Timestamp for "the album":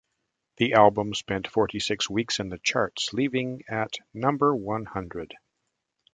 0.57-1.13